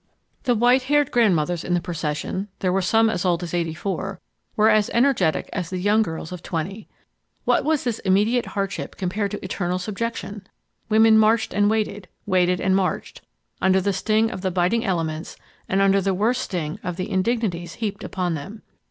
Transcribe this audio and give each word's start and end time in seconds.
The 0.45 0.55
white 0.55 0.81
haired 0.85 1.11
grandmothers 1.11 1.63
in 1.63 1.75
the 1.75 1.79
procession—there 1.79 2.71
were 2.73 2.81
some 2.81 3.07
as 3.07 3.23
old 3.23 3.43
as 3.43 3.51
84—were 3.53 4.67
as 4.67 4.89
energetic 4.95 5.47
as 5.53 5.69
the 5.69 5.77
young 5.77 6.01
girls 6.01 6.31
of 6.31 6.41
20. 6.41 6.87
What 7.45 7.63
was 7.63 7.83
this 7.83 7.99
immediate 7.99 8.47
hardship 8.47 8.95
compared 8.95 9.29
to 9.29 9.45
eternal 9.45 9.77
subjection! 9.77 10.47
Women 10.89 11.19
marched 11.19 11.53
and 11.53 11.69
waited—waited 11.69 12.59
and 12.59 12.75
marched, 12.75 13.21
under 13.61 13.79
the 13.79 13.93
sting 13.93 14.31
of 14.31 14.41
the 14.41 14.49
biting 14.49 14.83
elements 14.83 15.37
and 15.69 15.83
under 15.83 16.01
the 16.01 16.15
worse 16.15 16.39
sting 16.39 16.79
of 16.83 16.95
the 16.95 17.11
indignities 17.11 17.75
heaped 17.75 18.03
upon 18.03 18.33
them. 18.33 18.63